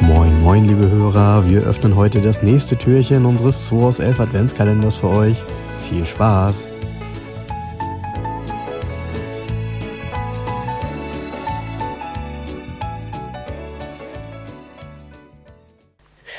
[0.00, 1.46] Moin, moin, liebe Hörer.
[1.46, 5.36] Wir öffnen heute das nächste Türchen unseres 2 aus 11 Adventskalenders für euch.
[5.90, 6.66] Viel Spaß!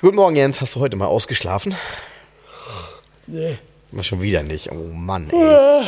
[0.00, 0.60] Guten Morgen, Jens.
[0.60, 1.76] Hast du heute mal ausgeschlafen?
[3.26, 3.58] Nee.
[4.02, 4.70] Schon wieder nicht.
[4.70, 5.86] Oh Mann, ey.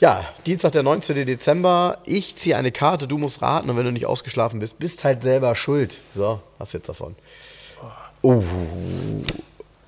[0.00, 1.26] Ja, Dienstag, der 19.
[1.26, 1.98] Dezember.
[2.04, 3.70] Ich ziehe eine Karte, du musst raten.
[3.70, 5.96] Und wenn du nicht ausgeschlafen bist, bist halt selber schuld.
[6.14, 7.14] So, was jetzt davon?
[8.22, 8.42] Oh.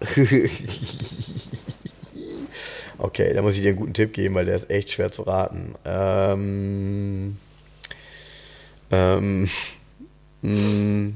[2.98, 5.22] okay, da muss ich dir einen guten Tipp geben, weil der ist echt schwer zu
[5.22, 5.74] raten.
[5.84, 7.36] Ähm.
[8.92, 9.50] Ähm.
[10.42, 11.12] mh.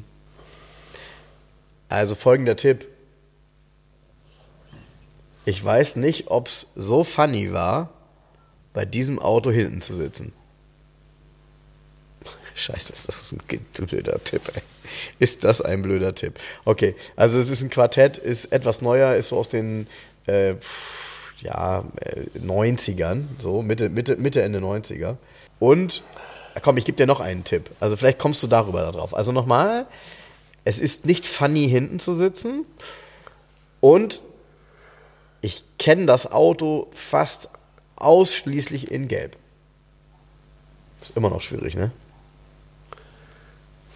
[1.88, 2.86] Also folgender Tipp.
[5.48, 7.88] Ich weiß nicht, ob es so funny war,
[8.74, 10.34] bei diesem Auto hinten zu sitzen.
[12.55, 13.38] Scheiße, ist das ein
[13.86, 14.60] blöder Tipp, ey.
[15.18, 16.38] Ist das ein blöder Tipp?
[16.66, 19.86] Okay, also es ist ein Quartett, ist etwas neuer, ist so aus den
[20.27, 20.56] äh,
[21.40, 25.16] ja, äh, 90ern, so Mitte, Mitte, Mitte, Ende 90er.
[25.60, 26.02] Und,
[26.60, 27.70] komm, ich gebe dir noch einen Tipp.
[27.80, 29.14] Also vielleicht kommst du darüber da drauf.
[29.14, 29.86] Also nochmal,
[30.66, 32.66] es ist nicht funny, hinten zu sitzen.
[33.80, 34.22] Und
[35.41, 37.48] ich kenne das Auto fast
[37.97, 39.36] ausschließlich in Gelb.
[41.03, 41.91] Ist immer noch schwierig, ne?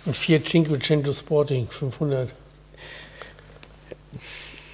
[0.07, 2.33] Ein Fiat Cinquecento Sporting 500.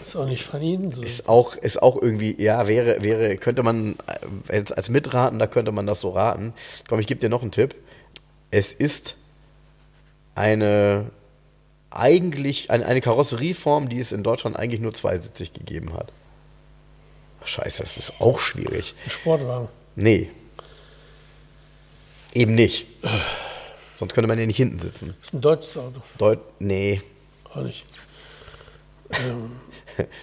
[0.01, 1.03] Ist auch nicht von Ihnen so.
[1.03, 5.47] Ist auch, ist auch irgendwie, ja, wäre, wäre, könnte man, äh, als, als Mitraten, da
[5.47, 6.55] könnte man das so raten.
[6.89, 7.75] Komm, ich gebe dir noch einen Tipp.
[8.51, 9.17] Es ist
[10.35, 11.11] eine,
[11.91, 16.11] eigentlich, eine, eine Karosserieform, die es in Deutschland eigentlich nur zweisitzig gegeben hat.
[17.45, 18.95] Scheiße, das ist auch schwierig.
[19.05, 19.69] Ein Sportwagen.
[19.97, 20.31] Nee.
[22.35, 22.87] Eben nicht.
[23.97, 25.15] Sonst könnte man ja nicht hinten sitzen.
[25.23, 26.01] Ist ein deutsches Auto.
[26.19, 27.03] Deut nee.
[27.53, 27.85] Auch nicht.
[29.11, 29.53] Ähm,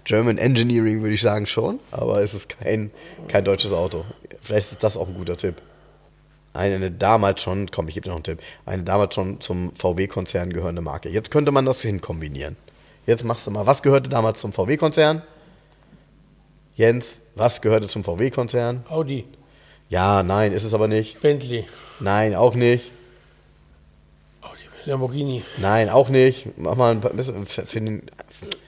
[0.04, 2.92] German Engineering würde ich sagen schon, aber es ist kein,
[3.28, 4.06] kein deutsches Auto.
[4.42, 5.56] Vielleicht ist das auch ein guter Tipp.
[6.54, 10.54] Eine damals schon, komm, ich gebe dir noch einen Tipp, eine damals schon zum VW-Konzern
[10.54, 11.10] gehörende Marke.
[11.10, 12.58] Jetzt könnte man das hinkombinieren.
[13.08, 15.24] Jetzt machst du mal, was gehörte damals zum VW-Konzern?
[16.76, 18.86] Jens, was gehörte zum VW-Konzern?
[18.90, 19.26] Audi,
[19.90, 21.22] Ja, nein, ist es aber nicht.
[21.22, 21.66] Bentley,
[22.00, 22.92] Nein, auch nicht.
[24.42, 26.58] Audi, Lamborghini, Nein, auch nicht.
[26.58, 28.04] Mach mal ein bisschen, für den,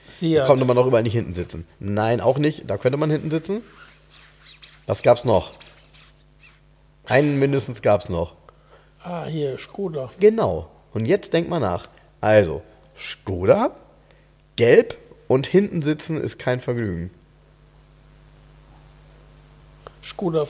[0.08, 1.66] Seat, konnte man noch überall nicht hinten sitzen.
[1.78, 2.68] Nein, auch nicht.
[2.68, 3.62] Da könnte man hinten sitzen.
[4.86, 5.52] Was gab's noch?
[7.04, 8.34] Einen mindestens gab's noch.
[9.02, 10.70] ah, hier, Skoda, Genau.
[10.92, 11.88] Und jetzt denkt mal nach.
[12.20, 12.62] Also,
[12.96, 13.76] Skoda,
[14.56, 14.96] gelb
[15.28, 17.10] und hinten sitzen ist kein Vergnügen.
[20.02, 20.46] Skoda,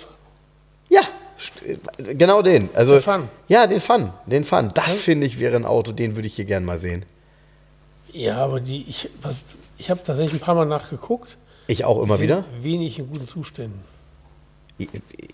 [0.90, 1.02] Ja,
[1.38, 2.68] st- genau den.
[2.74, 3.28] Also, Der Fun.
[3.48, 4.10] Ja, den Fun.
[4.26, 4.68] Den Fun.
[4.74, 7.04] Das finde ich wäre ein Auto, den würde ich hier gern mal sehen.
[8.12, 9.36] ja, aber die, ich, was,
[9.78, 11.36] ich habe tatsächlich ein paar Mal nachgeguckt.
[11.66, 12.44] Ich auch immer wieder.
[12.62, 13.80] Wenig in guten Zuständen.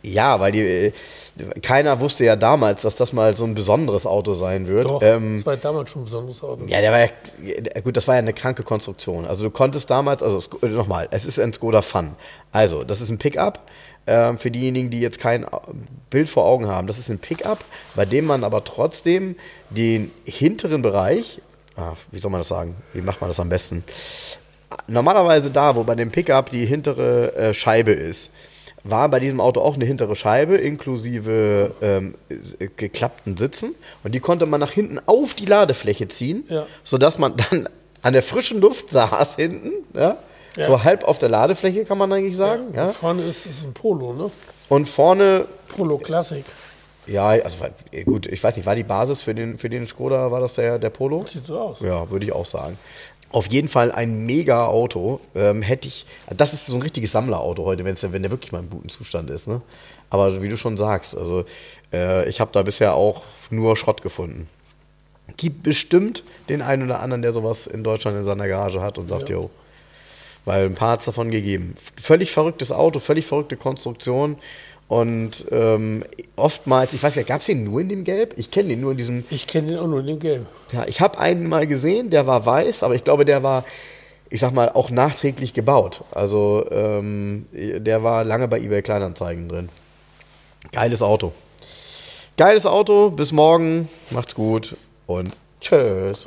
[0.03, 0.93] Ja, weil die, äh,
[1.62, 4.87] keiner wusste ja damals, dass das mal so ein besonderes Auto sein wird.
[4.87, 6.65] Doch, Ähm, das war damals schon ein besonderes Auto.
[6.66, 7.09] Ja, der war ja,
[7.82, 9.25] gut, das war ja eine kranke Konstruktion.
[9.25, 12.16] Also du konntest damals, also äh, nochmal, es ist ein Skoda Fun.
[12.53, 13.60] Also, das ist ein Pickup.
[14.06, 15.49] Ähm, für diejenigen, die jetzt kein äh,
[16.11, 17.59] Bild vor Augen haben, das ist ein Pickup,
[17.94, 19.34] bei dem man aber trotzdem
[19.71, 21.41] den hinteren Bereich,
[21.76, 22.76] ah, wie soll man das sagen?
[22.93, 23.82] Wie macht man das am besten?
[24.88, 28.31] Normalerweise da, wo bei dem Pickup die hintere äh, Scheibe ist,
[28.84, 33.75] war bei diesem Auto auch eine hintere Scheibe inklusive ähm, äh, geklappten Sitzen
[34.05, 36.67] und die konnte man nach hinten auf die Ladefläche ziehen, Ja.
[36.84, 37.69] sodass man dann
[38.03, 40.17] an der frischen Luft saß hinten, ja?
[40.56, 40.67] Ja.
[40.67, 42.93] so halb auf der Ladefläche kann man eigentlich sagen, ja.
[42.93, 44.31] Vorne ist es ein Polo, ne?
[44.69, 46.44] und vorne, Polo Classic.
[47.06, 47.71] ja, also war-
[48.05, 50.78] gut, ich weiß nicht, war die Basis für den, für den Skoda, war das der,
[50.78, 51.25] der Polo?
[51.27, 51.81] Sieht so aus.
[51.81, 52.78] Ja, würde ich auch sagen.
[53.34, 55.19] Auf jeden Fall ein mega Auto.
[55.34, 58.61] Ähm, hätte ich, das ist so ein richtiges Sammlerauto heute, wenn's, wenn der wirklich mal
[58.61, 59.49] im guten Zustand ist.
[59.49, 59.61] Ne?
[60.09, 61.44] Aber wie du schon sagst, also
[61.93, 64.49] äh, ich habe da bisher auch nur Schrott gefunden.
[65.37, 69.09] Gibt bestimmt den einen oder anderen, der sowas in Deutschland in seiner Garage hat und
[69.09, 69.50] sagt, jo,
[70.44, 71.75] weil ein paar hat es davon gegeben.
[72.00, 74.38] Völlig verrücktes Auto, völlig verrückte Konstruktion.
[74.87, 76.05] Und ähm,
[76.37, 78.35] oftmals, ich weiß ja, gab es den nur in dem Gelb?
[78.37, 80.47] Ich kenne den nur in diesem Ich kenne den auch nur in den Gelb.
[80.73, 83.65] ja, ich habe einen mal gesehen, der war weiß, aber ich glaube, der war,
[84.29, 86.03] ich sag mal, auch nachträglich gebaut.
[86.11, 89.69] Also ähm, der war lange bei eBay Kleinanzeigen drin.
[90.71, 91.33] Geiles Auto.
[92.37, 94.77] Geiles Auto, bis morgen, macht's gut
[95.07, 96.27] und tschüss.